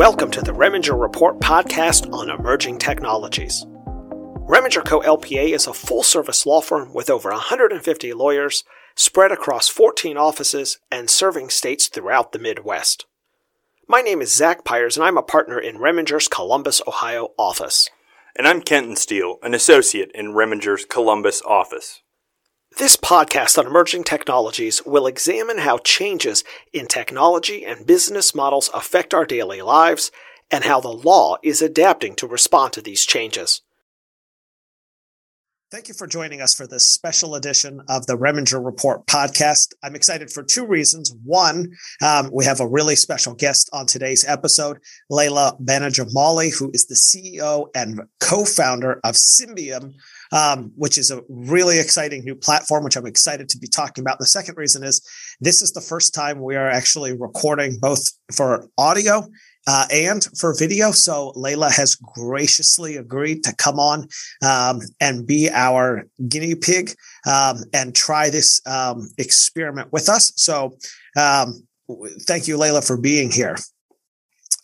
Welcome 0.00 0.30
to 0.30 0.40
the 0.40 0.52
Reminger 0.52 0.98
Report 0.98 1.40
podcast 1.40 2.10
on 2.10 2.30
emerging 2.30 2.78
technologies. 2.78 3.66
Reminger 4.48 4.82
Co. 4.82 5.00
LPA 5.00 5.52
is 5.52 5.66
a 5.66 5.74
full 5.74 6.02
service 6.02 6.46
law 6.46 6.62
firm 6.62 6.94
with 6.94 7.10
over 7.10 7.28
150 7.28 8.14
lawyers 8.14 8.64
spread 8.96 9.30
across 9.30 9.68
14 9.68 10.16
offices 10.16 10.78
and 10.90 11.10
serving 11.10 11.50
states 11.50 11.86
throughout 11.86 12.32
the 12.32 12.38
Midwest. 12.38 13.04
My 13.86 14.00
name 14.00 14.22
is 14.22 14.34
Zach 14.34 14.64
Pyers, 14.64 14.96
and 14.96 15.04
I'm 15.04 15.18
a 15.18 15.22
partner 15.22 15.58
in 15.58 15.76
Reminger's 15.76 16.28
Columbus, 16.28 16.80
Ohio 16.86 17.34
office. 17.38 17.90
And 18.34 18.48
I'm 18.48 18.62
Kenton 18.62 18.96
Steele, 18.96 19.36
an 19.42 19.52
associate 19.52 20.10
in 20.14 20.32
Reminger's 20.32 20.86
Columbus 20.86 21.42
office. 21.42 22.00
This 22.78 22.96
podcast 22.96 23.58
on 23.58 23.66
emerging 23.66 24.04
technologies 24.04 24.86
will 24.86 25.06
examine 25.06 25.58
how 25.58 25.78
changes 25.78 26.44
in 26.72 26.86
technology 26.86 27.64
and 27.64 27.86
business 27.86 28.34
models 28.34 28.70
affect 28.72 29.12
our 29.12 29.26
daily 29.26 29.60
lives 29.60 30.10
and 30.50 30.64
how 30.64 30.80
the 30.80 30.88
law 30.88 31.36
is 31.42 31.60
adapting 31.60 32.14
to 32.16 32.26
respond 32.26 32.72
to 32.74 32.80
these 32.80 33.04
changes. 33.04 33.62
Thank 35.70 35.86
you 35.86 35.94
for 35.94 36.08
joining 36.08 36.40
us 36.40 36.52
for 36.52 36.66
this 36.66 36.84
special 36.84 37.36
edition 37.36 37.80
of 37.88 38.06
the 38.06 38.16
Reminger 38.16 38.64
Report 38.64 39.06
podcast. 39.06 39.68
I'm 39.84 39.94
excited 39.94 40.28
for 40.30 40.42
two 40.42 40.66
reasons. 40.66 41.14
One, 41.22 41.70
um, 42.02 42.30
we 42.32 42.44
have 42.44 42.58
a 42.58 42.66
really 42.66 42.96
special 42.96 43.34
guest 43.34 43.70
on 43.72 43.86
today's 43.86 44.24
episode, 44.26 44.78
Leila 45.10 45.56
Banijamali, 45.62 46.58
who 46.58 46.72
is 46.74 46.86
the 46.86 46.96
CEO 46.96 47.68
and 47.72 48.00
co-founder 48.18 49.00
of 49.04 49.14
Symbium, 49.14 49.94
um, 50.32 50.72
which 50.76 50.98
is 50.98 51.10
a 51.10 51.22
really 51.28 51.78
exciting 51.78 52.24
new 52.24 52.34
platform, 52.34 52.84
which 52.84 52.96
I'm 52.96 53.06
excited 53.06 53.48
to 53.50 53.58
be 53.58 53.66
talking 53.66 54.02
about. 54.02 54.18
The 54.18 54.26
second 54.26 54.56
reason 54.56 54.84
is 54.84 55.00
this 55.40 55.62
is 55.62 55.72
the 55.72 55.80
first 55.80 56.14
time 56.14 56.40
we 56.40 56.56
are 56.56 56.68
actually 56.68 57.16
recording 57.16 57.78
both 57.80 58.12
for 58.32 58.68
audio 58.78 59.28
uh, 59.66 59.86
and 59.92 60.26
for 60.38 60.54
video. 60.56 60.90
So 60.90 61.32
Leila 61.36 61.70
has 61.70 61.94
graciously 61.94 62.96
agreed 62.96 63.44
to 63.44 63.54
come 63.56 63.78
on 63.78 64.08
um, 64.44 64.80
and 65.00 65.26
be 65.26 65.50
our 65.50 66.06
guinea 66.28 66.54
pig 66.54 66.92
um, 67.26 67.64
and 67.72 67.94
try 67.94 68.30
this 68.30 68.60
um, 68.66 69.08
experiment 69.18 69.92
with 69.92 70.08
us. 70.08 70.32
So 70.36 70.76
um, 71.16 71.66
thank 72.22 72.48
you, 72.48 72.56
Leila, 72.56 72.82
for 72.82 72.96
being 72.96 73.30
here. 73.30 73.56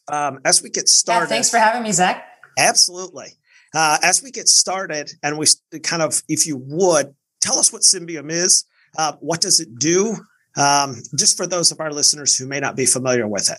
Um, 0.09 0.39
as 0.45 0.63
we 0.63 0.71
get 0.71 0.89
started, 0.89 1.25
yeah, 1.25 1.29
thanks 1.29 1.51
for 1.51 1.59
having 1.59 1.83
me, 1.83 1.93
Zach. 1.93 2.25
Absolutely. 2.59 3.37
Uh, 3.75 3.99
as 4.03 4.23
we 4.23 4.31
get 4.31 4.49
started, 4.49 5.11
and 5.23 5.39
we 5.39 5.47
kind 5.83 6.03
of, 6.03 6.23
if 6.29 6.47
you 6.47 6.57
would, 6.57 7.15
tell 7.41 7.59
us 7.59 7.73
what 7.73 7.83
Symbium 7.83 8.31
is. 8.31 8.65
Uh, 8.97 9.13
what 9.21 9.41
does 9.41 9.61
it 9.61 9.79
do? 9.79 10.17
Um, 10.57 11.03
just 11.19 11.37
for 11.37 11.47
those 11.47 11.71
of 11.71 11.81
our 11.81 11.93
listeners 11.93 12.37
who 12.37 12.47
may 12.47 12.61
not 12.61 12.77
be 12.77 12.87
familiar 12.87 13.29
with 13.29 13.51
it. 13.51 13.59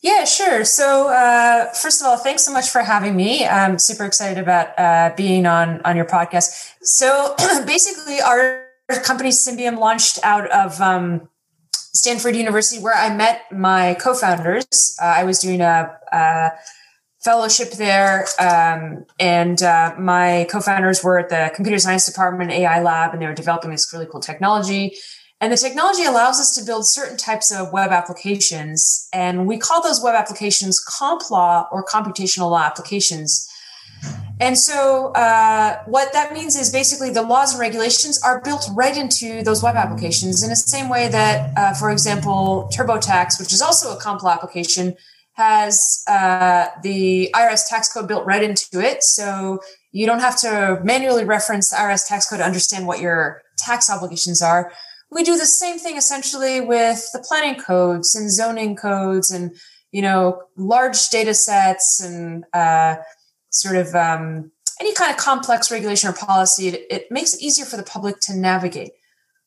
Yeah, 0.00 0.24
sure. 0.24 0.64
So, 0.64 1.08
uh, 1.08 1.72
first 1.72 2.00
of 2.00 2.06
all, 2.06 2.16
thanks 2.16 2.44
so 2.44 2.52
much 2.52 2.70
for 2.70 2.82
having 2.82 3.16
me. 3.16 3.44
I'm 3.44 3.80
super 3.80 4.04
excited 4.04 4.40
about 4.40 4.78
uh, 4.78 5.12
being 5.16 5.44
on 5.44 5.80
on 5.82 5.96
your 5.96 6.04
podcast. 6.04 6.74
So, 6.82 7.34
basically, 7.66 8.20
our 8.20 8.64
company 9.02 9.30
Symbium 9.30 9.78
launched 9.78 10.20
out 10.22 10.48
of 10.52 10.80
um, 10.80 11.28
Stanford 11.72 12.36
University, 12.36 12.80
where 12.80 12.94
I 12.94 13.12
met 13.12 13.50
my 13.50 13.94
co-founders. 13.94 14.96
Uh, 15.02 15.06
I 15.06 15.24
was 15.24 15.40
doing 15.40 15.60
a, 15.60 15.98
a 16.12 16.50
fellowship 17.20 17.72
there. 17.72 18.26
Um, 18.38 19.04
and 19.18 19.62
uh, 19.62 19.94
my 19.98 20.46
co-founders 20.50 21.02
were 21.02 21.18
at 21.18 21.28
the 21.28 21.50
computer 21.54 21.78
science 21.78 22.06
department 22.06 22.50
AI 22.52 22.82
lab, 22.82 23.12
and 23.12 23.20
they 23.20 23.26
were 23.26 23.34
developing 23.34 23.70
this 23.70 23.92
really 23.92 24.06
cool 24.06 24.20
technology. 24.20 24.96
And 25.40 25.52
the 25.52 25.56
technology 25.56 26.04
allows 26.04 26.40
us 26.40 26.54
to 26.56 26.64
build 26.64 26.88
certain 26.88 27.16
types 27.16 27.52
of 27.52 27.72
web 27.72 27.90
applications. 27.90 29.08
And 29.12 29.46
we 29.46 29.56
call 29.56 29.82
those 29.82 30.02
web 30.02 30.16
applications 30.16 30.84
Complaw 30.84 31.68
or 31.70 31.84
computational 31.84 32.50
law 32.50 32.62
applications. 32.62 33.48
And 34.40 34.56
so, 34.56 35.08
uh, 35.12 35.82
what 35.86 36.12
that 36.12 36.32
means 36.32 36.56
is 36.56 36.70
basically 36.70 37.10
the 37.10 37.22
laws 37.22 37.52
and 37.52 37.60
regulations 37.60 38.20
are 38.22 38.40
built 38.40 38.68
right 38.72 38.96
into 38.96 39.42
those 39.42 39.62
web 39.62 39.74
applications 39.74 40.44
in 40.44 40.50
the 40.50 40.56
same 40.56 40.88
way 40.88 41.08
that, 41.08 41.56
uh, 41.56 41.74
for 41.74 41.90
example, 41.90 42.70
TurboTax, 42.72 43.40
which 43.40 43.52
is 43.52 43.60
also 43.60 43.96
a 43.96 44.00
Complaw 44.00 44.32
application, 44.32 44.96
has 45.38 46.02
uh, 46.08 46.66
the 46.82 47.30
IRS 47.32 47.62
tax 47.68 47.92
code 47.92 48.08
built 48.08 48.26
right 48.26 48.42
into 48.42 48.80
it. 48.80 49.04
So 49.04 49.60
you 49.92 50.04
don't 50.04 50.18
have 50.18 50.36
to 50.40 50.80
manually 50.82 51.24
reference 51.24 51.70
the 51.70 51.76
IRS 51.76 52.08
tax 52.08 52.28
code 52.28 52.40
to 52.40 52.44
understand 52.44 52.88
what 52.88 53.00
your 53.00 53.42
tax 53.56 53.88
obligations 53.88 54.42
are. 54.42 54.72
We 55.12 55.22
do 55.22 55.38
the 55.38 55.46
same 55.46 55.78
thing 55.78 55.96
essentially 55.96 56.60
with 56.60 57.08
the 57.12 57.20
planning 57.20 57.58
codes 57.58 58.16
and 58.16 58.32
zoning 58.32 58.74
codes 58.74 59.30
and, 59.30 59.54
you 59.92 60.02
know, 60.02 60.42
large 60.56 61.08
data 61.08 61.34
sets 61.34 62.02
and 62.02 62.44
uh, 62.52 62.96
sort 63.50 63.76
of 63.76 63.94
um, 63.94 64.50
any 64.80 64.92
kind 64.92 65.12
of 65.12 65.18
complex 65.18 65.70
regulation 65.70 66.10
or 66.10 66.14
policy. 66.14 66.66
It, 66.66 66.86
it 66.90 67.12
makes 67.12 67.34
it 67.34 67.42
easier 67.42 67.64
for 67.64 67.76
the 67.76 67.84
public 67.84 68.18
to 68.22 68.34
navigate. 68.36 68.90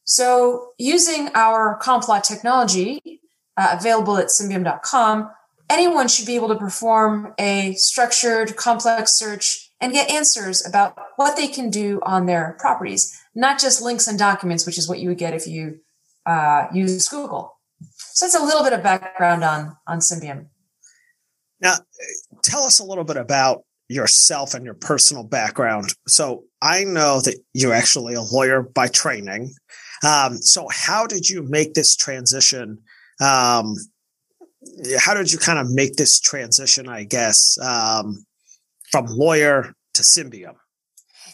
So 0.06 0.70
using 0.78 1.30
our 1.36 1.78
Complaw 1.84 2.24
technology 2.24 3.20
uh, 3.58 3.76
available 3.78 4.18
at 4.18 4.28
symbium.com, 4.28 5.30
anyone 5.72 6.08
should 6.08 6.26
be 6.26 6.36
able 6.36 6.50
to 6.50 6.56
perform 6.56 7.34
a 7.40 7.74
structured, 7.74 8.56
complex 8.56 9.14
search 9.14 9.72
and 9.80 9.94
get 9.94 10.12
answers 10.12 10.66
about 10.66 10.98
what 11.16 11.36
they 11.36 11.48
can 11.48 11.70
do 11.70 12.00
on 12.04 12.26
their 12.26 12.56
properties, 12.60 13.18
not 13.34 13.60
just 13.60 13.82
links 13.82 14.08
and 14.08 14.20
documents, 14.20 14.66
which 14.66 14.78
is 14.78 14.88
what 14.88 15.00
you 15.00 15.10
would 15.10 15.18
get 15.18 15.34
if 15.34 15.48
you 15.48 15.80
uh, 16.26 16.68
use 16.74 17.08
Google. 17.08 17.58
So 17.98 18.26
that's 18.26 18.36
a 18.36 18.44
little 18.44 18.64
bit 18.64 18.74
of 18.74 18.84
background 18.84 19.44
on 19.44 19.76
on 19.88 20.00
Symbium. 20.00 20.48
Now, 21.62 21.76
tell 22.44 22.64
us 22.64 22.80
a 22.80 22.84
little 22.84 23.04
bit 23.04 23.18
about 23.18 23.64
yourself 23.88 24.54
and 24.54 24.66
your 24.66 24.74
personal 24.74 25.24
background. 25.24 25.94
So 26.08 26.44
I 26.62 26.84
know 26.84 27.22
that 27.22 27.36
you're 27.54 27.74
actually 27.74 28.14
a 28.14 28.22
lawyer 28.22 28.62
by 28.62 28.88
training. 28.88 29.54
Um, 30.04 30.38
so 30.38 30.68
how 30.72 31.06
did 31.06 31.30
you 31.30 31.44
make 31.44 31.74
this 31.74 31.96
transition 31.96 32.80
um, 33.22 33.76
how 35.00 35.14
did 35.14 35.32
you 35.32 35.38
kind 35.38 35.60
of 35.60 35.70
make 35.72 35.96
this 35.96 36.20
transition, 36.20 36.88
I 36.88 37.04
guess, 37.04 37.58
um, 37.60 38.26
from 38.92 39.06
lawyer 39.08 39.74
to 39.94 40.02
Symbium? 40.02 40.56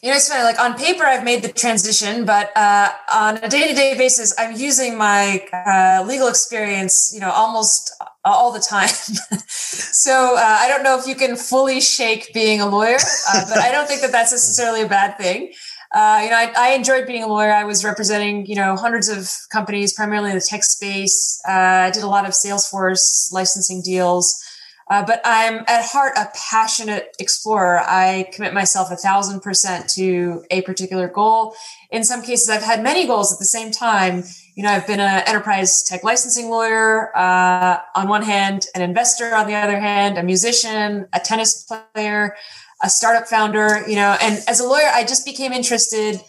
You 0.03 0.11
know, 0.11 0.17
it's 0.17 0.29
funny. 0.29 0.43
Like 0.43 0.59
on 0.59 0.75
paper, 0.75 1.03
I've 1.03 1.23
made 1.23 1.41
the 1.41 1.51
transition, 1.51 2.23
but 2.23 2.55
uh, 2.55 2.91
on 3.11 3.37
a 3.37 3.49
day-to-day 3.49 3.97
basis, 3.97 4.33
I'm 4.37 4.55
using 4.55 4.95
my 4.95 5.43
uh, 5.51 6.05
legal 6.05 6.27
experience. 6.27 7.11
You 7.13 7.19
know, 7.19 7.31
almost 7.31 7.91
all 8.23 8.51
the 8.51 8.59
time. 8.59 8.89
so 9.47 10.35
uh, 10.37 10.39
I 10.39 10.67
don't 10.67 10.83
know 10.83 10.99
if 10.99 11.07
you 11.07 11.16
can 11.16 11.35
fully 11.35 11.81
shake 11.81 12.31
being 12.31 12.61
a 12.61 12.69
lawyer, 12.69 12.97
uh, 13.29 13.45
but 13.49 13.57
I 13.57 13.71
don't 13.71 13.87
think 13.87 14.01
that 14.01 14.11
that's 14.11 14.31
necessarily 14.31 14.83
a 14.83 14.87
bad 14.87 15.17
thing 15.17 15.51
uh, 15.93 16.19
you 16.23 16.29
know, 16.29 16.35
I, 16.35 16.53
I, 16.57 16.69
enjoyed 16.73 17.07
being 17.07 17.23
a 17.23 17.27
lawyer. 17.27 17.51
I 17.51 17.63
was 17.63 17.85
representing, 17.85 18.45
you 18.45 18.55
know, 18.55 18.75
hundreds 18.75 19.07
of 19.07 19.31
companies, 19.51 19.93
primarily 19.93 20.31
in 20.31 20.35
the 20.35 20.45
tech 20.45 20.63
space. 20.63 21.41
Uh, 21.47 21.51
I 21.87 21.91
did 21.91 22.03
a 22.03 22.07
lot 22.07 22.25
of 22.25 22.31
Salesforce 22.31 23.31
licensing 23.31 23.81
deals. 23.81 24.43
Uh, 24.89 25.05
but 25.05 25.19
I'm 25.25 25.65
at 25.67 25.85
heart 25.85 26.13
a 26.17 26.29
passionate 26.49 27.15
explorer. 27.19 27.79
I 27.79 28.29
commit 28.33 28.53
myself 28.53 28.89
a 28.89 28.95
thousand 28.95 29.41
percent 29.41 29.89
to 29.91 30.45
a 30.49 30.61
particular 30.61 31.09
goal. 31.09 31.55
In 31.91 32.03
some 32.03 32.21
cases, 32.21 32.49
I've 32.49 32.63
had 32.63 32.81
many 32.81 33.05
goals 33.05 33.33
at 33.33 33.39
the 33.39 33.45
same 33.45 33.71
time. 33.71 34.23
You 34.55 34.63
know, 34.63 34.69
I've 34.69 34.87
been 34.87 35.01
an 35.01 35.23
enterprise 35.27 35.83
tech 35.83 36.03
licensing 36.03 36.49
lawyer 36.49 37.15
uh, 37.17 37.79
on 37.95 38.07
one 38.07 38.23
hand, 38.23 38.65
an 38.75 38.81
investor 38.81 39.35
on 39.35 39.47
the 39.47 39.55
other 39.55 39.79
hand, 39.79 40.17
a 40.17 40.23
musician, 40.23 41.07
a 41.13 41.19
tennis 41.19 41.65
player 41.93 42.35
a 42.81 42.89
startup 42.89 43.27
founder, 43.27 43.83
you 43.88 43.95
know, 43.95 44.17
and 44.21 44.43
as 44.47 44.59
a 44.59 44.67
lawyer, 44.67 44.89
I 44.91 45.03
just 45.03 45.25
became 45.25 45.51
interested, 45.51 46.21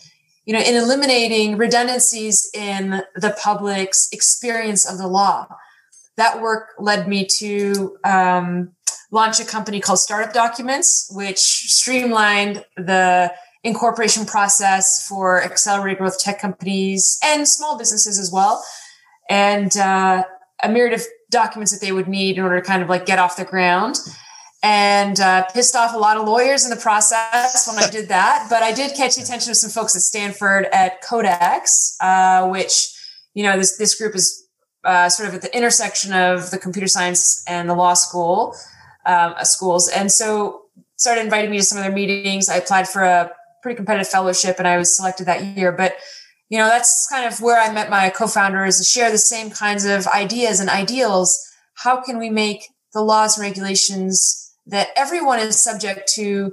you 0.47 0.55
know, 0.55 0.61
in 0.61 0.77
eliminating 0.77 1.57
redundancies 1.57 2.51
in 2.55 3.03
the 3.15 3.37
public's 3.43 4.09
experience 4.13 4.91
of 4.91 4.99
the 4.99 5.07
law. 5.07 5.47
That 6.17 6.41
work 6.41 6.71
led 6.79 7.07
me 7.07 7.27
to 7.39 7.97
um, 8.05 8.73
launch 9.11 9.41
a 9.41 9.45
company 9.45 9.81
called 9.81 9.99
Startup 9.99 10.33
Documents, 10.33 11.11
which 11.15 11.39
streamlined 11.39 12.65
the 12.77 13.33
incorporation 13.63 14.25
process 14.25 15.07
for 15.07 15.43
accelerated 15.43 15.99
growth 15.99 16.19
tech 16.19 16.41
companies 16.41 17.19
and 17.25 17.47
small 17.47 17.77
businesses 17.77 18.19
as 18.19 18.33
well. 18.33 18.65
And 19.29 19.77
uh, 19.77 20.25
a 20.63 20.69
myriad 20.69 20.95
of 20.95 21.05
documents 21.31 21.73
that 21.73 21.85
they 21.85 21.93
would 21.93 22.09
need 22.09 22.39
in 22.39 22.43
order 22.43 22.61
to 22.61 22.67
kind 22.67 22.83
of 22.83 22.89
like 22.89 23.05
get 23.05 23.19
off 23.19 23.37
the 23.37 23.45
ground 23.45 23.99
and 24.63 25.21
uh, 25.21 25.45
pissed 25.55 25.77
off 25.77 25.95
a 25.95 25.99
lot 25.99 26.17
of 26.17 26.27
lawyers 26.27 26.65
in 26.65 26.71
the 26.71 26.77
process 26.77 27.69
when 27.69 27.83
I 27.83 27.89
did 27.89 28.09
that. 28.09 28.47
But 28.51 28.63
I 28.63 28.73
did 28.73 28.97
catch 28.97 29.17
the 29.17 29.23
attention 29.23 29.51
of 29.51 29.57
some 29.57 29.71
folks 29.71 29.95
at 29.95 30.03
Stanford 30.03 30.67
at 30.73 31.03
CodeX, 31.03 31.97
uh, 32.01 32.49
which 32.49 32.93
you 33.35 33.45
know 33.45 33.57
this 33.57 33.77
this 33.77 33.95
group 33.95 34.15
is 34.15 34.49
uh, 34.85 35.09
sort 35.09 35.29
of 35.29 35.37
at 35.37 35.43
the 35.43 35.57
intersection 35.57 36.13
of 36.13 36.51
the 36.51 36.59
computer 36.59 36.89
science 36.89 37.45
and 37.47 37.71
the 37.71 37.75
law 37.75 37.95
school 37.95 38.55
um, 39.07 39.35
uh, 39.37 39.45
schools, 39.45 39.89
and 39.89 40.11
so 40.11 40.63
started 40.97 41.23
inviting 41.23 41.51
me 41.51 41.59
to 41.59 41.63
some 41.65 41.79
of 41.79 41.85
their 41.85 41.93
meetings. 41.93 42.49
I 42.49 42.57
applied 42.57 42.89
for 42.89 43.05
a 43.05 43.31
pretty 43.63 43.77
competitive 43.77 44.09
fellowship, 44.09 44.57
and 44.59 44.67
I 44.67 44.77
was 44.77 44.97
selected 44.97 45.27
that 45.27 45.45
year. 45.45 45.71
But 45.71 45.95
you 46.49 46.59
know 46.59 46.69
that's 46.69 47.07
kind 47.09 47.33
of 47.33 47.41
where 47.41 47.61
I 47.61 47.73
met 47.73 47.91
my 47.91 48.11
co-founders. 48.11 48.79
To 48.79 48.85
share 48.85 49.13
the 49.13 49.19
same 49.19 49.51
kinds 49.51 49.85
of 49.85 50.09
ideas 50.09 50.59
and 50.59 50.69
ideals. 50.69 51.45
How 51.75 52.03
can 52.03 52.19
we 52.19 52.29
make 52.29 52.65
the 52.93 53.03
laws 53.03 53.39
and 53.39 53.47
regulations 53.47 54.48
that 54.69 54.89
everyone 54.97 55.39
is 55.39 55.63
subject 55.63 56.11
to 56.15 56.53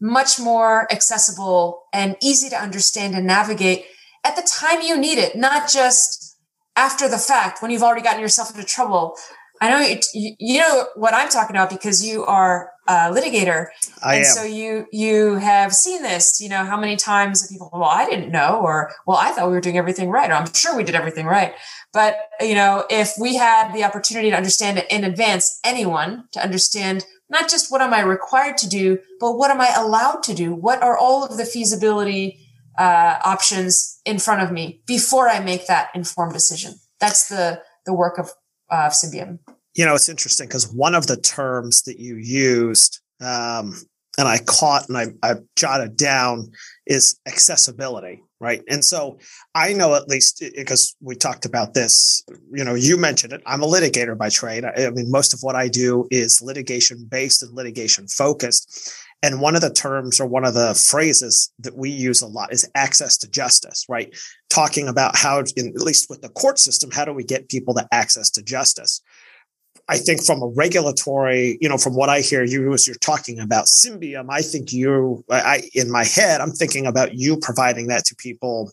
much 0.00 0.38
more 0.38 0.90
accessible 0.92 1.84
and 1.92 2.16
easy 2.22 2.48
to 2.48 2.56
understand 2.56 3.14
and 3.14 3.26
navigate 3.26 3.84
at 4.24 4.36
the 4.36 4.42
time 4.42 4.82
you 4.82 4.98
need 4.98 5.18
it, 5.18 5.36
not 5.36 5.68
just 5.68 6.36
after 6.74 7.08
the 7.08 7.18
fact 7.18 7.62
when 7.62 7.70
you've 7.70 7.82
already 7.82 8.02
gotten 8.02 8.20
yourself 8.20 8.50
into 8.54 8.66
trouble. 8.66 9.16
I 9.60 9.70
know 9.70 9.96
you, 10.12 10.34
you 10.38 10.58
know 10.58 10.86
what 10.96 11.14
I'm 11.14 11.30
talking 11.30 11.56
about 11.56 11.70
because 11.70 12.04
you 12.04 12.24
are 12.24 12.70
a 12.86 13.10
litigator. 13.10 13.68
I 14.02 14.16
and 14.16 14.24
am. 14.26 14.30
so 14.30 14.42
you 14.44 14.86
you 14.92 15.36
have 15.36 15.72
seen 15.72 16.02
this, 16.02 16.40
you 16.40 16.48
know, 16.48 16.64
how 16.64 16.78
many 16.78 16.96
times 16.96 17.46
people, 17.50 17.70
well, 17.72 17.84
I 17.84 18.04
didn't 18.04 18.30
know, 18.30 18.60
or 18.62 18.92
well, 19.06 19.16
I 19.16 19.30
thought 19.30 19.46
we 19.46 19.54
were 19.54 19.60
doing 19.60 19.78
everything 19.78 20.10
right, 20.10 20.30
or 20.30 20.34
I'm 20.34 20.52
sure 20.52 20.76
we 20.76 20.84
did 20.84 20.94
everything 20.94 21.24
right. 21.24 21.54
But 21.92 22.16
you 22.40 22.54
know, 22.54 22.84
if 22.90 23.14
we 23.18 23.36
had 23.36 23.72
the 23.72 23.84
opportunity 23.84 24.30
to 24.30 24.36
understand 24.36 24.76
it 24.76 24.86
in 24.90 25.04
advance, 25.04 25.58
anyone 25.64 26.24
to 26.32 26.42
understand 26.42 27.06
not 27.28 27.48
just 27.50 27.70
what 27.70 27.80
am 27.80 27.92
I 27.92 28.00
required 28.00 28.56
to 28.58 28.68
do, 28.68 28.98
but 29.20 29.32
what 29.32 29.50
am 29.50 29.60
I 29.60 29.72
allowed 29.76 30.22
to 30.24 30.34
do? 30.34 30.54
What 30.54 30.82
are 30.82 30.96
all 30.96 31.24
of 31.24 31.36
the 31.36 31.44
feasibility 31.44 32.38
uh, 32.78 33.18
options 33.24 34.00
in 34.04 34.18
front 34.18 34.42
of 34.42 34.52
me 34.52 34.82
before 34.86 35.28
I 35.28 35.40
make 35.40 35.66
that 35.66 35.90
informed 35.94 36.32
decision? 36.32 36.74
That's 37.00 37.28
the 37.28 37.62
the 37.84 37.94
work 37.94 38.18
of 38.18 38.30
uh, 38.70 38.90
Symbium. 38.90 39.38
You 39.74 39.84
know, 39.84 39.94
it's 39.94 40.08
interesting 40.08 40.48
because 40.48 40.72
one 40.72 40.94
of 40.94 41.06
the 41.06 41.16
terms 41.16 41.82
that 41.82 41.98
you 41.98 42.16
used, 42.16 43.00
um, 43.20 43.74
and 44.18 44.28
I 44.28 44.38
caught 44.38 44.88
and 44.88 44.96
I, 44.96 45.06
I 45.22 45.34
jotted 45.56 45.96
down, 45.96 46.52
is 46.86 47.18
accessibility, 47.26 48.22
right? 48.40 48.62
And 48.68 48.84
so 48.84 49.18
I 49.54 49.72
know 49.72 49.94
at 49.94 50.08
least 50.08 50.42
eh, 50.42 50.46
eh, 50.46 50.50
because 50.56 50.96
we 51.00 51.14
talked 51.14 51.44
about 51.44 51.74
this, 51.74 52.24
you 52.52 52.64
know, 52.64 52.74
you 52.74 52.96
mentioned 52.96 53.32
it. 53.32 53.42
I'm 53.46 53.62
a 53.62 53.66
litigator 53.66 54.16
by 54.16 54.28
trade. 54.28 54.64
I, 54.64 54.86
I 54.86 54.90
mean, 54.90 55.10
most 55.10 55.34
of 55.34 55.40
what 55.42 55.56
I 55.56 55.68
do 55.68 56.06
is 56.10 56.40
litigation 56.40 57.06
based 57.10 57.42
and 57.42 57.54
litigation 57.54 58.06
focused. 58.08 58.92
And 59.22 59.40
one 59.40 59.56
of 59.56 59.62
the 59.62 59.72
terms 59.72 60.20
or 60.20 60.26
one 60.26 60.44
of 60.44 60.54
the 60.54 60.74
phrases 60.74 61.50
that 61.58 61.76
we 61.76 61.90
use 61.90 62.22
a 62.22 62.26
lot 62.26 62.52
is 62.52 62.70
access 62.74 63.16
to 63.18 63.30
justice, 63.30 63.84
right? 63.88 64.14
Talking 64.50 64.88
about 64.88 65.16
how, 65.16 65.42
in, 65.56 65.68
at 65.68 65.82
least 65.82 66.08
with 66.08 66.22
the 66.22 66.28
court 66.28 66.58
system, 66.58 66.90
how 66.90 67.04
do 67.04 67.12
we 67.12 67.24
get 67.24 67.48
people 67.48 67.74
to 67.74 67.88
access 67.92 68.30
to 68.30 68.42
justice? 68.42 69.02
I 69.88 69.98
think 69.98 70.24
from 70.24 70.42
a 70.42 70.48
regulatory, 70.48 71.58
you 71.60 71.68
know, 71.68 71.78
from 71.78 71.94
what 71.94 72.08
I 72.08 72.20
hear 72.20 72.42
you 72.42 72.72
as 72.74 72.86
you're 72.86 72.96
talking 72.96 73.38
about 73.38 73.66
Symbium, 73.66 74.26
I 74.30 74.42
think 74.42 74.72
you, 74.72 75.24
I, 75.30 75.62
in 75.74 75.90
my 75.90 76.04
head, 76.04 76.40
I'm 76.40 76.50
thinking 76.50 76.86
about 76.86 77.14
you 77.14 77.38
providing 77.40 77.86
that 77.88 78.04
to 78.06 78.16
people 78.16 78.72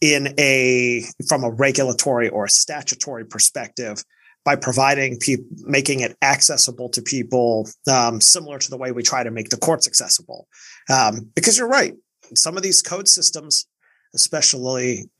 in 0.00 0.32
a, 0.38 1.02
from 1.28 1.42
a 1.42 1.50
regulatory 1.50 2.28
or 2.28 2.44
a 2.44 2.50
statutory 2.50 3.24
perspective 3.24 4.04
by 4.44 4.54
providing 4.54 5.18
people, 5.18 5.44
making 5.64 6.00
it 6.00 6.16
accessible 6.22 6.88
to 6.90 7.02
people, 7.02 7.68
um, 7.90 8.20
similar 8.20 8.58
to 8.58 8.70
the 8.70 8.78
way 8.78 8.92
we 8.92 9.02
try 9.02 9.24
to 9.24 9.32
make 9.32 9.50
the 9.50 9.56
courts 9.56 9.88
accessible. 9.88 10.46
Um, 10.88 11.30
because 11.34 11.58
you're 11.58 11.68
right. 11.68 11.94
Some 12.34 12.56
of 12.56 12.62
these 12.62 12.80
code 12.80 13.08
systems, 13.08 13.66
especially 14.14 15.10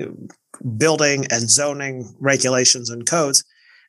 building 0.76 1.26
and 1.30 1.50
zoning 1.50 2.14
regulations 2.20 2.88
and 2.88 3.04
codes, 3.04 3.42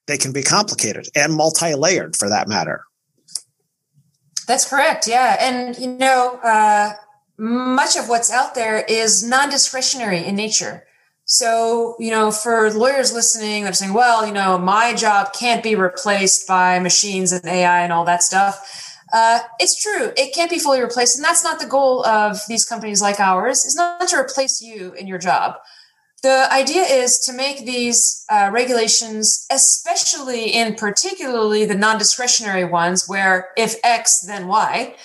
they 0.09 0.17
can 0.17 0.33
be 0.33 0.41
complicated 0.41 1.07
and 1.15 1.33
multi-layered 1.33 2.15
for 2.15 2.27
that 2.29 2.47
matter. 2.47 2.83
That's 4.47 4.67
correct. 4.67 5.07
Yeah. 5.07 5.37
And, 5.39 5.77
you 5.77 5.87
know, 5.87 6.39
uh, 6.43 6.93
much 7.37 7.95
of 7.95 8.09
what's 8.09 8.31
out 8.31 8.55
there 8.55 8.83
is 8.89 9.23
non-discretionary 9.23 10.25
in 10.25 10.35
nature. 10.35 10.83
So, 11.25 11.95
you 11.99 12.09
know, 12.09 12.31
for 12.31 12.71
lawyers 12.71 13.13
listening 13.13 13.63
they're 13.63 13.73
saying, 13.73 13.93
well, 13.93 14.25
you 14.25 14.33
know, 14.33 14.57
my 14.57 14.95
job 14.95 15.31
can't 15.33 15.61
be 15.61 15.75
replaced 15.75 16.47
by 16.47 16.79
machines 16.79 17.31
and 17.31 17.45
AI 17.45 17.81
and 17.81 17.93
all 17.93 18.05
that 18.05 18.23
stuff. 18.23 18.97
Uh, 19.13 19.41
it's 19.59 19.79
true. 19.79 20.11
It 20.17 20.33
can't 20.33 20.49
be 20.49 20.57
fully 20.57 20.81
replaced. 20.81 21.17
And 21.17 21.23
that's 21.23 21.43
not 21.43 21.59
the 21.59 21.67
goal 21.67 22.03
of 22.03 22.39
these 22.47 22.65
companies 22.65 22.99
like 22.99 23.19
ours. 23.19 23.63
It's 23.63 23.75
not 23.75 24.07
to 24.07 24.17
replace 24.17 24.59
you 24.59 24.91
in 24.93 25.05
your 25.05 25.19
job. 25.19 25.57
The 26.21 26.51
idea 26.51 26.83
is 26.83 27.19
to 27.19 27.33
make 27.33 27.65
these 27.65 28.25
uh, 28.29 28.49
regulations, 28.51 29.45
especially 29.51 30.53
in 30.53 30.75
particularly 30.75 31.65
the 31.65 31.75
non-discretionary 31.75 32.65
ones, 32.65 33.07
where 33.07 33.49
if 33.55 33.75
X, 33.83 34.19
then 34.21 34.47
Y, 34.47 34.95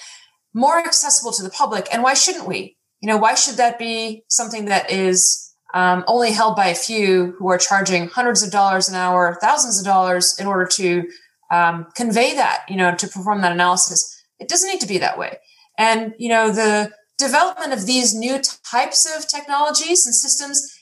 more 0.52 0.78
accessible 0.78 1.32
to 1.32 1.42
the 1.42 1.50
public. 1.50 1.86
And 1.92 2.02
why 2.02 2.14
shouldn't 2.14 2.48
we? 2.48 2.76
You 3.00 3.08
know, 3.08 3.16
why 3.16 3.34
should 3.34 3.56
that 3.56 3.78
be 3.78 4.24
something 4.28 4.64
that 4.66 4.90
is 4.90 5.52
um, 5.72 6.04
only 6.06 6.32
held 6.32 6.56
by 6.56 6.68
a 6.68 6.74
few 6.74 7.34
who 7.38 7.48
are 7.48 7.58
charging 7.58 8.08
hundreds 8.08 8.42
of 8.42 8.50
dollars 8.50 8.88
an 8.88 8.94
hour, 8.94 9.38
thousands 9.40 9.78
of 9.78 9.84
dollars 9.84 10.36
in 10.38 10.46
order 10.46 10.66
to 10.72 11.04
um, 11.50 11.86
convey 11.94 12.34
that, 12.34 12.64
you 12.68 12.76
know, 12.76 12.94
to 12.94 13.06
perform 13.06 13.40
that 13.42 13.52
analysis? 13.52 14.24
It 14.38 14.48
doesn't 14.48 14.68
need 14.68 14.80
to 14.80 14.88
be 14.88 14.98
that 14.98 15.18
way. 15.18 15.38
And, 15.78 16.14
you 16.18 16.28
know, 16.28 16.50
the 16.50 16.92
development 17.18 17.72
of 17.72 17.86
these 17.86 18.14
new 18.14 18.40
types 18.68 19.06
of 19.16 19.28
technologies 19.28 20.06
and 20.06 20.14
systems 20.14 20.73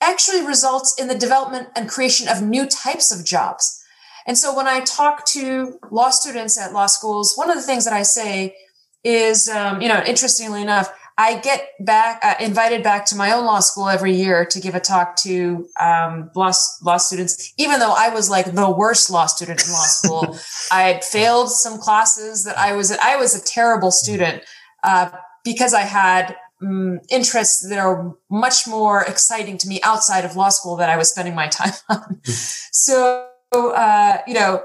actually 0.00 0.44
results 0.44 1.00
in 1.00 1.08
the 1.08 1.14
development 1.14 1.68
and 1.76 1.88
creation 1.88 2.28
of 2.28 2.42
new 2.42 2.66
types 2.66 3.10
of 3.12 3.24
jobs. 3.24 3.82
And 4.26 4.38
so 4.38 4.54
when 4.54 4.66
I 4.66 4.80
talk 4.80 5.24
to 5.26 5.78
law 5.90 6.10
students 6.10 6.58
at 6.58 6.72
law 6.72 6.86
schools, 6.86 7.34
one 7.36 7.50
of 7.50 7.56
the 7.56 7.62
things 7.62 7.84
that 7.84 7.94
I 7.94 8.02
say 8.02 8.56
is, 9.02 9.48
um, 9.48 9.82
you 9.82 9.88
know, 9.88 10.02
interestingly 10.06 10.62
enough, 10.62 10.92
I 11.16 11.38
get 11.38 11.68
back 11.78 12.20
uh, 12.24 12.34
invited 12.40 12.82
back 12.82 13.06
to 13.06 13.16
my 13.16 13.32
own 13.32 13.44
law 13.44 13.60
school 13.60 13.88
every 13.88 14.14
year 14.14 14.44
to 14.46 14.60
give 14.60 14.74
a 14.74 14.80
talk 14.80 15.14
to 15.16 15.68
um, 15.80 16.30
law 16.34 16.50
law 16.82 16.96
students. 16.96 17.52
Even 17.56 17.78
though 17.78 17.94
I 17.96 18.08
was 18.08 18.28
like 18.28 18.52
the 18.52 18.70
worst 18.70 19.10
law 19.10 19.26
student 19.26 19.64
in 19.64 19.72
law 19.72 19.84
school, 19.84 20.36
I 20.72 20.82
had 20.82 21.04
failed 21.04 21.50
some 21.50 21.78
classes 21.78 22.44
that 22.44 22.58
I 22.58 22.72
was 22.72 22.90
I 22.90 23.14
was 23.16 23.36
a 23.36 23.44
terrible 23.44 23.92
student 23.92 24.42
uh, 24.82 25.10
because 25.44 25.72
I 25.72 25.82
had 25.82 26.36
um, 26.62 27.00
interests 27.10 27.66
that 27.68 27.78
are 27.78 28.14
much 28.30 28.66
more 28.66 29.02
exciting 29.02 29.58
to 29.58 29.68
me 29.68 29.80
outside 29.82 30.24
of 30.24 30.36
law 30.36 30.48
school 30.48 30.76
that 30.76 30.88
I 30.88 30.96
was 30.96 31.10
spending 31.10 31.34
my 31.34 31.48
time 31.48 31.72
on. 31.88 32.20
so, 32.24 33.28
uh, 33.52 34.18
you 34.26 34.34
know, 34.34 34.62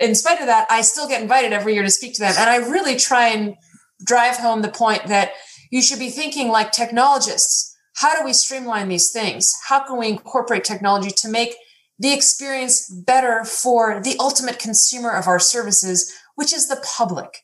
in 0.00 0.14
spite 0.14 0.40
of 0.40 0.46
that, 0.46 0.66
I 0.70 0.82
still 0.82 1.08
get 1.08 1.22
invited 1.22 1.52
every 1.52 1.74
year 1.74 1.82
to 1.82 1.90
speak 1.90 2.14
to 2.14 2.20
them. 2.20 2.34
And 2.38 2.48
I 2.48 2.56
really 2.56 2.96
try 2.96 3.28
and 3.28 3.56
drive 4.04 4.36
home 4.36 4.62
the 4.62 4.68
point 4.68 5.06
that 5.06 5.32
you 5.70 5.82
should 5.82 5.98
be 5.98 6.10
thinking 6.10 6.48
like 6.48 6.72
technologists. 6.72 7.76
How 7.96 8.16
do 8.16 8.24
we 8.24 8.32
streamline 8.32 8.88
these 8.88 9.10
things? 9.10 9.52
How 9.68 9.80
can 9.80 9.98
we 9.98 10.08
incorporate 10.08 10.64
technology 10.64 11.10
to 11.10 11.28
make 11.28 11.56
the 11.98 12.14
experience 12.14 12.88
better 12.88 13.44
for 13.44 14.00
the 14.00 14.16
ultimate 14.20 14.60
consumer 14.60 15.10
of 15.10 15.26
our 15.26 15.40
services, 15.40 16.14
which 16.36 16.52
is 16.52 16.68
the 16.68 16.82
public? 16.96 17.38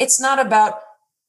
It's 0.00 0.20
not 0.20 0.44
about 0.44 0.80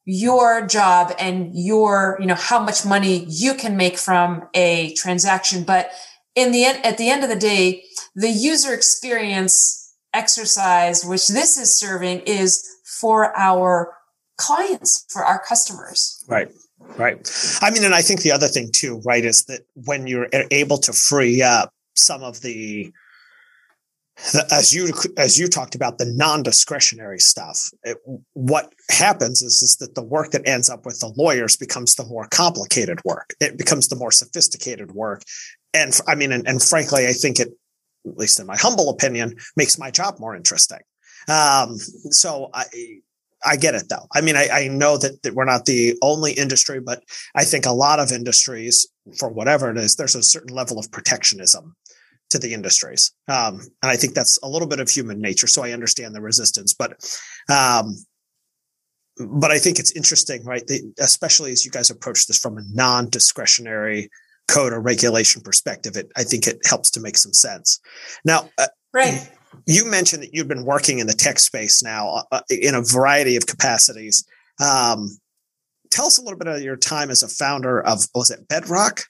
your 0.05 0.65
job 0.65 1.13
and 1.19 1.51
your, 1.53 2.17
you 2.19 2.25
know, 2.25 2.35
how 2.35 2.59
much 2.59 2.85
money 2.85 3.25
you 3.27 3.53
can 3.53 3.77
make 3.77 3.97
from 3.97 4.47
a 4.53 4.93
transaction. 4.95 5.63
But 5.63 5.91
in 6.35 6.51
the 6.51 6.65
end, 6.65 6.85
at 6.85 6.97
the 6.97 7.09
end 7.09 7.23
of 7.23 7.29
the 7.29 7.35
day, 7.35 7.83
the 8.15 8.29
user 8.29 8.73
experience 8.73 9.95
exercise, 10.13 11.05
which 11.05 11.27
this 11.27 11.57
is 11.57 11.77
serving 11.77 12.21
is 12.21 12.67
for 12.99 13.35
our 13.37 13.93
clients, 14.37 15.05
for 15.09 15.23
our 15.23 15.39
customers. 15.39 16.23
Right. 16.27 16.49
Right. 16.97 17.59
I 17.61 17.69
mean, 17.69 17.83
and 17.83 17.93
I 17.93 18.01
think 18.01 18.21
the 18.21 18.31
other 18.31 18.47
thing 18.47 18.71
too, 18.71 19.01
right, 19.05 19.23
is 19.23 19.45
that 19.45 19.61
when 19.75 20.07
you're 20.07 20.27
able 20.49 20.79
to 20.79 20.93
free 20.93 21.41
up 21.43 21.71
some 21.95 22.23
of 22.23 22.41
the 22.41 22.91
as 24.51 24.73
you 24.73 24.93
as 25.17 25.37
you 25.37 25.47
talked 25.47 25.75
about 25.75 25.97
the 25.97 26.05
non-discretionary 26.05 27.19
stuff 27.19 27.69
it, 27.83 27.97
what 28.33 28.73
happens 28.89 29.41
is 29.41 29.61
is 29.61 29.77
that 29.77 29.95
the 29.95 30.03
work 30.03 30.31
that 30.31 30.47
ends 30.47 30.69
up 30.69 30.85
with 30.85 30.99
the 30.99 31.13
lawyers 31.17 31.55
becomes 31.55 31.95
the 31.95 32.05
more 32.05 32.27
complicated 32.31 32.99
work. 33.03 33.33
It 33.39 33.57
becomes 33.57 33.87
the 33.87 33.95
more 33.95 34.11
sophisticated 34.11 34.91
work. 34.91 35.23
And 35.73 35.97
i 36.07 36.15
mean 36.15 36.31
and, 36.31 36.47
and 36.47 36.61
frankly 36.61 37.07
i 37.07 37.13
think 37.13 37.39
it 37.39 37.49
at 38.05 38.17
least 38.17 38.39
in 38.39 38.47
my 38.47 38.57
humble 38.57 38.89
opinion 38.89 39.35
makes 39.55 39.77
my 39.77 39.91
job 39.91 40.19
more 40.19 40.35
interesting. 40.35 40.79
Um, 41.27 41.77
so 42.09 42.49
i 42.53 42.65
I 43.43 43.55
get 43.55 43.75
it 43.75 43.89
though. 43.89 44.07
I 44.13 44.21
mean, 44.21 44.35
I, 44.35 44.49
I 44.49 44.67
know 44.67 44.97
that, 44.97 45.23
that 45.23 45.33
we're 45.33 45.45
not 45.45 45.65
the 45.65 45.97
only 46.01 46.33
industry, 46.33 46.79
but 46.79 47.03
I 47.35 47.43
think 47.43 47.65
a 47.65 47.71
lot 47.71 47.99
of 47.99 48.11
industries, 48.11 48.87
for 49.17 49.29
whatever 49.29 49.71
it 49.71 49.77
is, 49.77 49.95
there's 49.95 50.15
a 50.15 50.21
certain 50.21 50.55
level 50.55 50.77
of 50.77 50.91
protectionism 50.91 51.75
to 52.31 52.39
the 52.39 52.53
industries. 52.53 53.13
Um, 53.27 53.61
and 53.81 53.91
I 53.91 53.95
think 53.95 54.13
that's 54.13 54.37
a 54.43 54.49
little 54.49 54.67
bit 54.67 54.79
of 54.79 54.89
human 54.89 55.21
nature. 55.21 55.47
So 55.47 55.63
I 55.63 55.71
understand 55.71 56.13
the 56.13 56.21
resistance, 56.21 56.73
but, 56.73 56.91
um, 57.49 57.95
but 59.17 59.51
I 59.51 59.59
think 59.59 59.79
it's 59.79 59.91
interesting, 59.91 60.43
right? 60.43 60.65
The, 60.65 60.81
especially 60.99 61.51
as 61.51 61.63
you 61.65 61.71
guys 61.71 61.89
approach 61.89 62.27
this 62.27 62.39
from 62.39 62.57
a 62.57 62.63
non-discretionary 62.71 64.09
code 64.47 64.73
or 64.73 64.81
regulation 64.81 65.41
perspective, 65.41 65.95
it, 65.95 66.11
I 66.17 66.23
think 66.23 66.47
it 66.47 66.59
helps 66.65 66.89
to 66.91 66.99
make 66.99 67.17
some 67.17 67.33
sense. 67.33 67.79
Now, 68.25 68.49
uh, 68.57 68.67
right. 68.93 69.29
You 69.67 69.85
mentioned 69.85 70.23
that 70.23 70.33
you've 70.33 70.47
been 70.47 70.65
working 70.65 70.99
in 70.99 71.07
the 71.07 71.13
tech 71.13 71.37
space 71.37 71.83
now 71.83 72.23
uh, 72.31 72.41
in 72.49 72.73
a 72.73 72.81
variety 72.81 73.35
of 73.35 73.45
capacities. 73.45 74.25
Um, 74.63 75.17
tell 75.89 76.05
us 76.05 76.17
a 76.17 76.21
little 76.21 76.39
bit 76.39 76.47
of 76.47 76.61
your 76.61 76.77
time 76.77 77.09
as 77.11 77.21
a 77.21 77.27
founder 77.27 77.81
of, 77.81 78.07
was 78.15 78.31
it 78.31 78.47
Bedrock? 78.47 79.03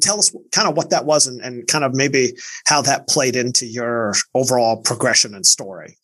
Tell 0.00 0.18
us 0.18 0.34
kind 0.52 0.68
of 0.68 0.76
what 0.76 0.90
that 0.90 1.04
was 1.04 1.26
and, 1.26 1.40
and 1.40 1.66
kind 1.66 1.84
of 1.84 1.94
maybe 1.94 2.32
how 2.66 2.82
that 2.82 3.08
played 3.08 3.36
into 3.36 3.66
your 3.66 4.14
overall 4.34 4.76
progression 4.82 5.34
and 5.34 5.46
story. 5.46 5.96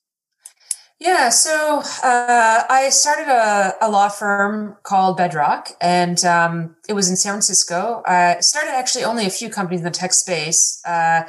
Yeah, 1.02 1.30
so 1.30 1.82
uh, 2.04 2.62
I 2.70 2.88
started 2.90 3.26
a, 3.26 3.74
a, 3.80 3.90
law 3.90 4.08
firm 4.08 4.76
called 4.84 5.16
Bedrock, 5.16 5.70
and 5.80 6.24
um, 6.24 6.76
it 6.88 6.92
was 6.92 7.10
in 7.10 7.16
San 7.16 7.32
Francisco. 7.32 8.04
I 8.06 8.38
started 8.38 8.70
actually 8.70 9.02
only 9.02 9.26
a 9.26 9.30
few 9.30 9.50
companies 9.50 9.80
in 9.80 9.84
the 9.84 9.90
tech 9.90 10.12
space, 10.12 10.80
uh, 10.86 11.22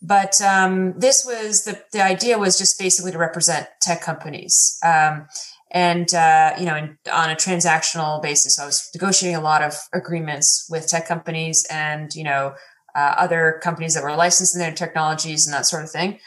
but 0.00 0.40
um, 0.40 0.96
this 1.00 1.26
was 1.26 1.64
the 1.64 1.82
the 1.92 2.00
idea 2.00 2.38
was 2.38 2.56
just 2.56 2.78
basically 2.78 3.10
to 3.10 3.18
represent 3.18 3.66
tech 3.82 4.02
companies, 4.02 4.78
um, 4.84 5.26
and 5.70 6.12
uh, 6.14 6.54
you 6.58 6.64
know, 6.64 6.76
in, 6.76 6.98
on 7.12 7.30
a 7.30 7.34
transactional 7.34 8.22
basis. 8.22 8.58
I 8.58 8.66
was 8.66 8.88
negotiating 8.94 9.36
a 9.36 9.42
lot 9.42 9.62
of 9.62 9.74
agreements 9.92 10.66
with 10.70 10.88
tech 10.88 11.06
companies 11.06 11.66
and 11.70 12.14
you 12.14 12.24
know 12.24 12.54
uh, 12.94 13.14
other 13.16 13.60
companies 13.62 13.94
that 13.94 14.02
were 14.02 14.16
licensing 14.16 14.60
their 14.60 14.72
technologies 14.72 15.46
and 15.46 15.54
that 15.54 15.66
sort 15.66 15.84
of 15.84 15.90
thing. 15.90 16.18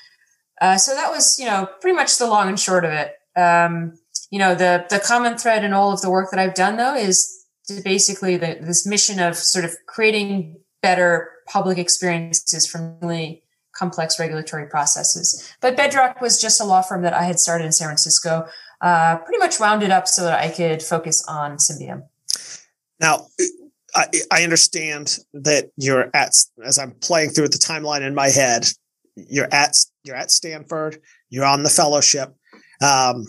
Uh, 0.62 0.78
so 0.78 0.94
that 0.94 1.10
was, 1.10 1.40
you 1.40 1.46
know, 1.46 1.68
pretty 1.82 1.96
much 1.96 2.18
the 2.18 2.28
long 2.28 2.48
and 2.48 2.60
short 2.60 2.86
of 2.86 2.92
it. 2.92 3.16
Um, 3.36 3.94
you 4.30 4.40
know, 4.40 4.54
the 4.54 4.86
the 4.90 5.00
common 5.00 5.38
thread 5.38 5.64
in 5.64 5.74
all 5.74 5.92
of 5.92 6.02
the 6.02 6.10
work 6.10 6.30
that 6.32 6.40
I've 6.40 6.54
done 6.54 6.78
though 6.78 6.96
is 6.96 7.46
basically 7.84 8.38
the, 8.38 8.58
this 8.62 8.86
mission 8.86 9.20
of 9.20 9.36
sort 9.36 9.66
of 9.66 9.76
creating 9.88 10.58
better 10.82 11.32
public 11.48 11.78
experiences 11.78 12.68
from 12.68 12.98
really 13.02 13.44
complex 13.76 14.20
regulatory 14.20 14.68
processes. 14.68 15.54
But 15.62 15.78
Bedrock 15.78 16.22
was 16.22 16.40
just 16.40 16.62
a 16.62 16.66
law 16.66 16.82
firm 16.82 17.02
that 17.04 17.14
I 17.14 17.24
had 17.24 17.40
started 17.40 17.66
in 17.66 17.72
San 17.72 17.88
Francisco, 17.88 18.48
uh, 18.82 19.18
pretty 19.18 19.38
much 19.40 19.60
wound 19.60 19.84
it 19.84 19.92
up 19.92 20.08
so 20.08 20.24
that 20.24 20.40
I 20.40 20.50
could 20.50 20.82
focus 20.82 21.24
on 21.28 21.58
Symbium. 21.58 22.04
Now, 23.00 23.28
I, 23.96 24.06
I 24.32 24.44
understand 24.44 25.18
that 25.34 25.70
you're 25.78 26.10
at, 26.14 26.34
as 26.64 26.80
I'm 26.80 26.92
playing 27.02 27.32
through 27.32 27.50
the 27.50 27.58
timeline 27.58 28.02
in 28.02 28.16
my 28.16 28.30
head, 28.30 28.68
you're 29.16 29.54
at 29.54 29.78
you're 30.04 30.16
at 30.16 30.32
Stanford, 30.32 31.00
you're 31.30 31.46
on 31.46 31.64
the 31.64 31.70
fellowship. 31.70 32.34
Um, 32.82 33.26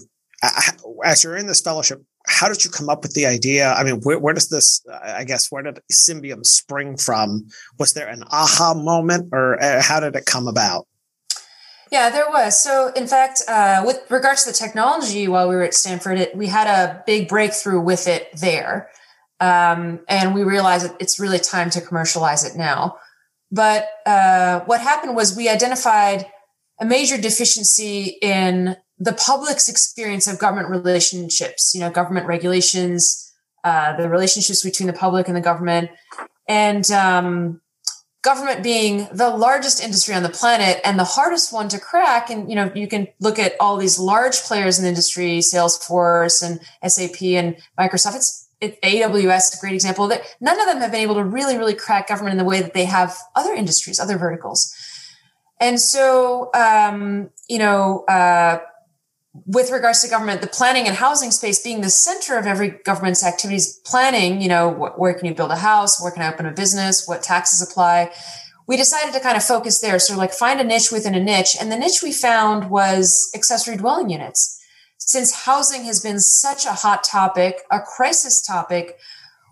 as 1.05 1.23
you're 1.23 1.37
in 1.37 1.47
this 1.47 1.61
fellowship, 1.61 2.03
how 2.27 2.49
did 2.49 2.65
you 2.65 2.71
come 2.71 2.89
up 2.89 3.03
with 3.03 3.15
the 3.15 3.27
idea? 3.27 3.73
I 3.73 3.85
mean, 3.85 4.01
where, 4.01 4.19
where, 4.19 4.35
does 4.35 4.49
this, 4.49 4.85
I 5.03 5.25
guess, 5.25 5.51
where 5.51 5.63
did 5.63 5.81
Symbium 5.91 6.47
spring 6.47 6.97
from? 6.97 7.49
Was 7.79 7.95
there 7.95 8.09
an 8.09 8.25
aha 8.31 8.75
moment 8.75 9.31
or 9.33 9.63
uh, 9.63 9.83
how 9.83 10.01
did 10.01 10.17
it 10.17 10.27
come 10.27 10.49
about? 10.49 10.87
Yeah, 11.93 12.09
there 12.09 12.31
was. 12.31 12.59
So, 12.59 12.91
in 12.97 13.07
fact, 13.07 13.43
uh, 13.47 13.83
with 13.85 14.11
regards 14.11 14.45
to 14.45 14.51
the 14.51 14.57
technology, 14.57 15.29
while 15.29 15.47
we 15.47 15.55
were 15.55 15.63
at 15.63 15.75
Stanford, 15.75 16.19
it, 16.19 16.35
we 16.35 16.47
had 16.47 16.67
a 16.67 17.03
big 17.05 17.29
breakthrough 17.29 17.83
with 17.83 18.09
it 18.09 18.29
there. 18.41 18.89
Um, 19.41 20.01
and 20.09 20.35
we 20.35 20.43
realized 20.43 20.87
that 20.87 20.97
it's 21.01 21.21
really 21.21 21.39
time 21.39 21.69
to 21.69 21.83
commercialize 21.83 22.45
it 22.45 22.57
now. 22.57 22.97
But 23.51 23.89
uh, 24.07 24.61
what 24.61 24.81
happened 24.81 25.15
was 25.15 25.37
we 25.37 25.51
identified 25.51 26.25
a 26.81 26.87
major 26.87 27.19
deficiency 27.19 28.17
in 28.23 28.75
the 28.99 29.13
public's 29.13 29.69
experience 29.69 30.27
of 30.27 30.39
government 30.39 30.71
relationships, 30.71 31.75
you 31.75 31.81
know, 31.81 31.91
government 31.91 32.27
regulations, 32.27 33.31
uh, 33.65 33.95
the 33.99 34.09
relationships 34.09 34.63
between 34.63 34.87
the 34.87 34.95
public 34.95 35.29
and 35.29 35.37
the 35.37 35.43
government, 35.43 35.91
and 36.49 36.91
um, 36.91 37.61
government 38.23 38.63
being 38.63 39.09
the 39.13 39.29
largest 39.29 39.83
industry 39.83 40.15
on 40.15 40.23
the 40.23 40.29
planet 40.29 40.81
and 40.85 40.99
the 40.99 41.05
hardest 41.05 41.53
one 41.53 41.69
to 41.69 41.79
crack. 41.79 42.31
And, 42.31 42.49
you 42.49 42.55
know, 42.55 42.71
you 42.75 42.87
can 42.87 43.09
look 43.21 43.39
at 43.39 43.55
all 43.59 43.77
these 43.77 43.99
large 43.99 44.41
players 44.43 44.79
in 44.79 44.85
the 44.85 44.89
industry, 44.89 45.39
Salesforce 45.39 46.43
and 46.43 46.61
SAP 46.91 47.23
and 47.23 47.57
Microsoft. 47.79 48.17
It's 48.17 48.49
it, 48.61 48.81
AWS 48.83 49.53
is 49.53 49.59
a 49.59 49.61
great 49.61 49.75
example 49.75 50.07
that 50.07 50.23
none 50.41 50.59
of 50.61 50.67
them 50.67 50.79
have 50.79 50.93
been 50.93 51.01
able 51.01 51.17
to 51.17 51.25
really, 51.25 51.59
really 51.59 51.75
crack 51.75 52.07
government 52.07 52.33
in 52.33 52.39
the 52.39 52.45
way 52.45 52.63
that 52.63 52.75
they 52.75 52.85
have 52.85 53.19
other 53.35 53.53
industries, 53.53 53.99
other 53.99 54.17
verticals. 54.17 54.73
And 55.61 55.81
so, 55.81 56.51
um, 56.55 57.31
you 57.49 57.59
know, 57.59 58.05
uh, 58.05 58.61
with 59.47 59.71
regards 59.71 60.01
to 60.03 60.09
government, 60.09 60.43
the 60.43 60.47
planning 60.47 60.87
and 60.87 60.97
housing 60.97 61.31
space 61.31 61.63
being 61.63 61.81
the 61.81 61.91
center 61.91 62.37
of 62.37 62.47
every 62.47 62.71
government's 62.85 63.25
activities, 63.25 63.81
planning, 63.85 64.43
you 64.43 64.49
know, 64.49 64.71
wh- 64.71 64.99
where 64.99 65.15
can 65.15 65.27
you 65.27 65.35
build 65.35 65.51
a 65.51 65.57
house? 65.57 66.03
Where 66.03 66.13
can 66.13 66.23
I 66.23 66.33
open 66.33 66.47
a 66.47 66.53
business? 66.53 67.09
What 67.09 67.23
taxes 67.23 67.63
apply? 67.63 68.13
We 68.67 68.77
decided 68.77 69.15
to 69.15 69.21
kind 69.21 69.37
of 69.37 69.43
focus 69.43 69.81
there. 69.81 69.99
So 69.99 70.17
like 70.17 70.33
find 70.33 70.61
a 70.61 70.65
niche 70.65 70.93
within 70.93 71.15
a 71.15 71.23
niche. 71.23 71.57
And 71.61 71.73
the 71.73 71.79
niche 71.79 72.03
we 72.03 72.13
found 72.13 72.71
was 72.71 73.31
accessory 73.35 73.77
dwelling 73.77 74.11
units 74.11 74.63
since 75.07 75.45
housing 75.45 75.85
has 75.85 76.01
been 76.01 76.21
such 76.21 76.65
a 76.65 76.73
hot 76.73 77.05
topic, 77.05 77.63
a 77.71 77.81
crisis 77.81 78.41
topic, 78.41 78.99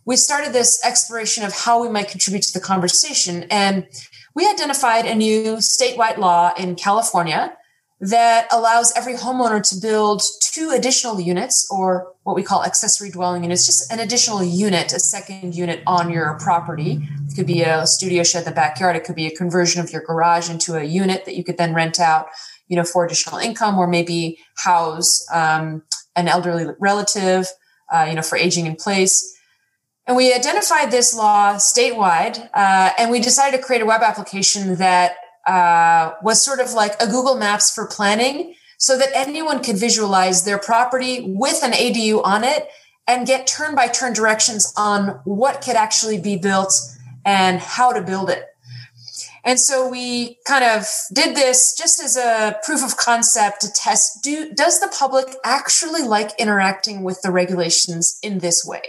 we 0.06 0.16
started 0.16 0.52
this 0.52 0.80
exploration 0.84 1.44
of 1.44 1.52
how 1.52 1.82
we 1.82 1.88
might 1.88 2.08
contribute 2.08 2.42
to 2.44 2.52
the 2.52 2.64
conversation. 2.64 3.44
And 3.50 3.86
we 4.34 4.48
identified 4.48 5.06
a 5.06 5.14
new 5.14 5.56
statewide 5.56 6.18
law 6.18 6.52
in 6.56 6.76
California 6.76 7.56
that 8.00 8.46
allows 8.50 8.92
every 8.96 9.14
homeowner 9.14 9.62
to 9.68 9.76
build 9.76 10.22
two 10.40 10.70
additional 10.70 11.20
units 11.20 11.68
or 11.70 12.12
what 12.22 12.34
we 12.34 12.42
call 12.42 12.64
accessory 12.64 13.10
dwelling 13.10 13.42
units, 13.42 13.66
just 13.66 13.92
an 13.92 14.00
additional 14.00 14.42
unit, 14.42 14.92
a 14.92 14.98
second 14.98 15.54
unit 15.54 15.82
on 15.86 16.10
your 16.10 16.38
property. 16.38 17.06
It 17.28 17.36
could 17.36 17.46
be 17.46 17.62
a 17.62 17.86
studio 17.86 18.22
shed 18.22 18.40
in 18.40 18.44
the 18.46 18.52
backyard. 18.52 18.96
It 18.96 19.04
could 19.04 19.16
be 19.16 19.26
a 19.26 19.36
conversion 19.36 19.82
of 19.82 19.90
your 19.92 20.02
garage 20.02 20.48
into 20.48 20.76
a 20.76 20.84
unit 20.84 21.26
that 21.26 21.36
you 21.36 21.44
could 21.44 21.58
then 21.58 21.74
rent 21.74 22.00
out 22.00 22.26
you 22.70 22.76
know, 22.76 22.84
for 22.84 23.04
additional 23.04 23.38
income 23.38 23.76
or 23.78 23.86
maybe 23.86 24.38
house 24.56 25.26
um, 25.32 25.82
an 26.14 26.28
elderly 26.28 26.66
relative, 26.78 27.46
uh, 27.92 28.06
you 28.08 28.14
know, 28.14 28.22
for 28.22 28.38
aging 28.38 28.66
in 28.66 28.76
place. 28.76 29.36
And 30.06 30.16
we 30.16 30.32
identified 30.32 30.90
this 30.90 31.14
law 31.14 31.56
statewide, 31.56 32.48
uh, 32.54 32.90
and 32.96 33.10
we 33.10 33.20
decided 33.20 33.56
to 33.56 33.62
create 33.62 33.82
a 33.82 33.86
web 33.86 34.02
application 34.02 34.76
that 34.76 35.16
uh, 35.46 36.12
was 36.22 36.42
sort 36.42 36.60
of 36.60 36.72
like 36.72 36.94
a 37.00 37.06
Google 37.06 37.36
Maps 37.36 37.74
for 37.74 37.86
planning 37.86 38.54
so 38.78 38.96
that 38.96 39.10
anyone 39.14 39.62
could 39.62 39.76
visualize 39.76 40.44
their 40.44 40.58
property 40.58 41.24
with 41.26 41.62
an 41.62 41.72
ADU 41.72 42.24
on 42.24 42.44
it 42.44 42.68
and 43.06 43.26
get 43.26 43.46
turn 43.46 43.74
by 43.74 43.88
turn 43.88 44.12
directions 44.12 44.72
on 44.76 45.20
what 45.24 45.62
could 45.62 45.76
actually 45.76 46.20
be 46.20 46.36
built 46.36 46.72
and 47.24 47.58
how 47.60 47.92
to 47.92 48.00
build 48.00 48.30
it. 48.30 48.46
And 49.44 49.58
so 49.58 49.88
we 49.88 50.38
kind 50.46 50.64
of 50.64 50.86
did 51.12 51.34
this 51.34 51.74
just 51.76 52.02
as 52.02 52.16
a 52.16 52.58
proof 52.62 52.84
of 52.84 52.96
concept 52.96 53.62
to 53.62 53.72
test 53.72 54.22
do 54.22 54.52
does 54.54 54.80
the 54.80 54.88
public 54.88 55.26
actually 55.44 56.02
like 56.02 56.38
interacting 56.38 57.02
with 57.02 57.22
the 57.22 57.30
regulations 57.30 58.18
in 58.22 58.38
this 58.38 58.64
way? 58.64 58.82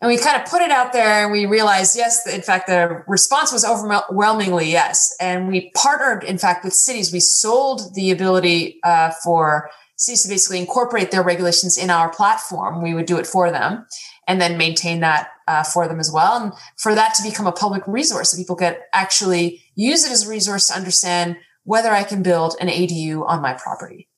And 0.00 0.08
we 0.08 0.18
kind 0.18 0.40
of 0.40 0.48
put 0.48 0.60
it 0.60 0.70
out 0.70 0.92
there 0.92 1.24
and 1.24 1.32
we 1.32 1.46
realized 1.46 1.96
yes, 1.96 2.26
in 2.26 2.42
fact 2.42 2.66
the 2.66 3.02
response 3.06 3.52
was 3.52 3.64
overwhelmingly 3.64 4.70
yes. 4.70 5.14
And 5.20 5.48
we 5.48 5.70
partnered 5.74 6.22
in 6.24 6.38
fact 6.38 6.64
with 6.64 6.74
cities. 6.74 7.12
We 7.12 7.20
sold 7.20 7.94
the 7.94 8.10
ability 8.10 8.78
uh, 8.82 9.12
for 9.24 9.70
cities 9.96 10.22
to 10.24 10.28
basically 10.28 10.58
incorporate 10.58 11.10
their 11.10 11.22
regulations 11.22 11.78
in 11.78 11.88
our 11.88 12.10
platform. 12.10 12.82
We 12.82 12.94
would 12.94 13.06
do 13.06 13.16
it 13.16 13.26
for 13.26 13.50
them 13.50 13.86
and 14.28 14.40
then 14.40 14.58
maintain 14.58 15.00
that 15.00 15.30
uh, 15.48 15.62
for 15.62 15.88
them 15.88 16.00
as 16.00 16.10
well. 16.12 16.42
And 16.42 16.52
for 16.76 16.94
that 16.94 17.14
to 17.14 17.22
become 17.22 17.46
a 17.46 17.52
public 17.52 17.82
resource 17.86 18.30
so 18.30 18.36
people 18.36 18.56
could 18.56 18.78
actually 18.92 19.62
use 19.74 20.04
it 20.04 20.12
as 20.12 20.26
a 20.26 20.30
resource 20.30 20.68
to 20.68 20.74
understand 20.74 21.36
whether 21.64 21.90
I 21.90 22.04
can 22.04 22.22
build 22.22 22.56
an 22.60 22.68
ADU 22.68 23.26
on 23.26 23.40
my 23.40 23.54
property. 23.54 24.08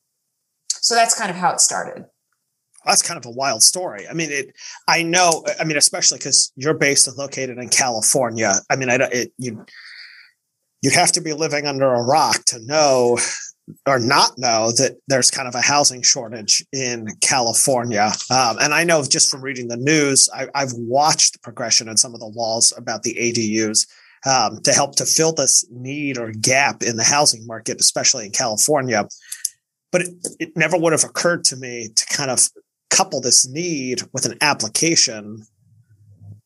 So 0.68 0.94
that's 0.94 1.18
kind 1.18 1.30
of 1.30 1.36
how 1.36 1.52
it 1.52 1.60
started. 1.60 2.06
That's 2.88 3.02
kind 3.02 3.18
of 3.18 3.26
a 3.26 3.30
wild 3.30 3.62
story. 3.62 4.08
I 4.08 4.14
mean, 4.14 4.30
it. 4.30 4.54
I 4.88 5.02
know. 5.02 5.44
I 5.60 5.64
mean, 5.64 5.76
especially 5.76 6.18
because 6.18 6.52
you're 6.56 6.74
based 6.74 7.06
and 7.06 7.16
located 7.16 7.58
in 7.58 7.68
California. 7.68 8.54
I 8.70 8.76
mean, 8.76 8.90
I 8.90 8.96
don't 8.96 9.12
it, 9.12 9.32
you 9.38 9.64
you'd 10.82 10.94
have 10.94 11.12
to 11.12 11.20
be 11.20 11.32
living 11.32 11.66
under 11.66 11.92
a 11.92 12.02
rock 12.02 12.44
to 12.46 12.58
know 12.64 13.18
or 13.86 13.98
not 13.98 14.38
know 14.38 14.70
that 14.72 14.96
there's 15.08 15.30
kind 15.30 15.48
of 15.48 15.54
a 15.54 15.60
housing 15.60 16.02
shortage 16.02 16.64
in 16.72 17.06
California. 17.20 18.10
Um, 18.30 18.56
and 18.60 18.72
I 18.72 18.84
know 18.84 19.04
just 19.04 19.30
from 19.30 19.42
reading 19.42 19.68
the 19.68 19.76
news, 19.76 20.28
I, 20.34 20.48
have 20.54 20.72
watched 20.74 21.34
the 21.34 21.38
progression 21.40 21.88
in 21.88 21.96
some 21.96 22.14
of 22.14 22.20
the 22.20 22.26
laws 22.26 22.72
about 22.76 23.02
the 23.02 23.14
ADUs 23.14 23.86
um, 24.26 24.60
to 24.62 24.72
help 24.72 24.96
to 24.96 25.06
fill 25.06 25.32
this 25.32 25.66
need 25.70 26.18
or 26.18 26.32
gap 26.32 26.82
in 26.82 26.96
the 26.96 27.04
housing 27.04 27.46
market, 27.46 27.80
especially 27.80 28.26
in 28.26 28.32
California. 28.32 29.06
But 29.92 30.02
it, 30.02 30.10
it 30.40 30.56
never 30.56 30.76
would 30.76 30.92
have 30.92 31.04
occurred 31.04 31.44
to 31.44 31.56
me 31.56 31.88
to 31.94 32.06
kind 32.06 32.30
of 32.30 32.48
couple 32.90 33.20
this 33.20 33.46
need 33.46 34.02
with 34.12 34.24
an 34.24 34.38
application 34.40 35.44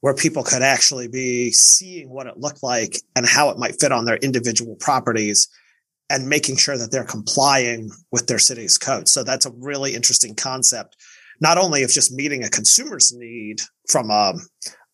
where 0.00 0.14
people 0.14 0.42
could 0.42 0.62
actually 0.62 1.06
be 1.06 1.52
seeing 1.52 2.11
what 2.11 2.26
it 2.26 2.38
looked 2.38 2.62
like 2.62 2.96
and 3.14 3.26
how 3.26 3.50
it 3.50 3.58
might 3.58 3.80
fit 3.80 3.92
on 3.92 4.04
their 4.04 4.16
individual 4.16 4.75
properties 4.76 5.49
and 6.11 6.28
making 6.28 6.56
sure 6.56 6.76
that 6.76 6.90
they're 6.90 7.04
complying 7.04 7.90
with 8.11 8.26
their 8.26 8.38
city's 8.38 8.76
code. 8.76 9.08
So 9.08 9.22
that's 9.22 9.46
a 9.46 9.52
really 9.52 9.94
interesting 9.94 10.34
concept, 10.34 10.96
not 11.40 11.56
only 11.56 11.84
of 11.84 11.90
just 11.90 12.12
meeting 12.12 12.44
a 12.44 12.50
consumer's 12.50 13.12
need 13.16 13.62
from 13.88 14.11
a 14.11 14.34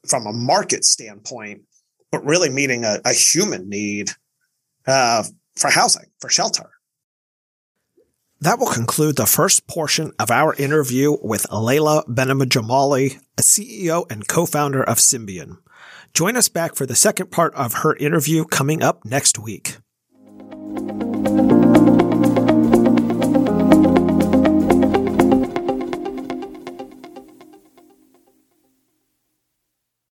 from 0.06 0.26
a 0.26 0.32
market 0.32 0.84
standpoint, 0.84 1.62
but 2.12 2.24
really 2.24 2.48
meeting 2.48 2.84
a, 2.84 3.00
a 3.04 3.12
human 3.12 3.68
need 3.68 4.10
uh, 4.86 5.24
for 5.56 5.70
housing, 5.70 6.06
for 6.20 6.30
shelter. 6.30 6.70
That 8.40 8.60
will 8.60 8.68
conclude 8.68 9.16
the 9.16 9.26
first 9.26 9.66
portion 9.66 10.12
of 10.16 10.30
our 10.30 10.54
interview 10.54 11.16
with 11.20 11.50
Leila 11.50 12.04
Banijamali, 12.06 13.18
a 13.36 13.42
CEO 13.42 14.08
and 14.08 14.28
co-founder 14.28 14.80
of 14.84 14.98
Symbium. 14.98 15.58
Join 16.14 16.36
us 16.36 16.48
back 16.48 16.76
for 16.76 16.86
the 16.86 16.94
second 16.94 17.32
part 17.32 17.52
of 17.56 17.82
her 17.82 17.96
interview 17.96 18.44
coming 18.44 18.80
up 18.80 19.04
next 19.04 19.40
week. 19.40 19.78